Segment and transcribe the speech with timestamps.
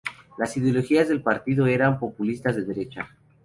[0.39, 3.07] Las ideologías del partido eran populistas de derecha.